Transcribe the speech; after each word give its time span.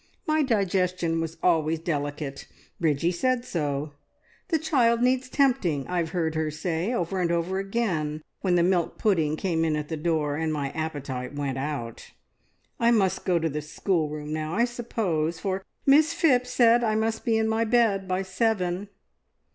Me 0.27 0.41
digestion 0.41 1.21
was 1.21 1.37
always 1.43 1.77
delicate. 1.77 2.47
Bridgie 2.79 3.11
said 3.11 3.45
so. 3.45 3.91
`The 4.49 4.59
child 4.59 5.03
needs 5.03 5.29
tempting!' 5.29 5.87
I've 5.87 6.09
heard 6.09 6.33
her 6.33 6.49
say, 6.49 6.91
over 6.91 7.19
and 7.21 7.31
over 7.31 7.59
again, 7.59 8.23
when 8.39 8.55
the 8.55 8.63
milk 8.63 8.97
pudding 8.97 9.35
came 9.37 9.63
in 9.63 9.75
at 9.75 9.89
the 9.89 9.97
door, 9.97 10.37
and 10.37 10.51
my 10.51 10.71
appetite 10.71 11.35
went 11.35 11.59
out. 11.59 12.13
I 12.79 12.89
must 12.89 13.25
go 13.25 13.37
to 13.37 13.47
the 13.47 13.61
schoolroom 13.61 14.33
now, 14.33 14.55
I 14.55 14.65
suppose, 14.65 15.37
for 15.39 15.63
Miss 15.85 16.13
Phipps 16.13 16.49
said 16.49 16.83
I 16.83 16.95
must 16.95 17.23
be 17.23 17.37
in 17.37 17.47
my 17.47 17.63
bed 17.63 18.07
by 18.07 18.23
seven. 18.23 18.89